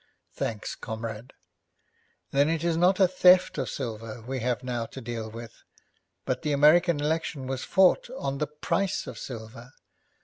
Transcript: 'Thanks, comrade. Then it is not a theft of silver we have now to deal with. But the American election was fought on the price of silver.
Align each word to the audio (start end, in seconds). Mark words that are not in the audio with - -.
'Thanks, 0.33 0.73
comrade. 0.73 1.31
Then 2.31 2.49
it 2.49 2.63
is 2.63 2.75
not 2.75 2.99
a 2.99 3.07
theft 3.07 3.59
of 3.59 3.69
silver 3.69 4.19
we 4.23 4.39
have 4.39 4.63
now 4.63 4.87
to 4.87 4.99
deal 4.99 5.29
with. 5.29 5.61
But 6.25 6.41
the 6.41 6.53
American 6.53 6.99
election 6.99 7.45
was 7.45 7.63
fought 7.63 8.09
on 8.17 8.39
the 8.39 8.47
price 8.47 9.05
of 9.05 9.19
silver. 9.19 9.73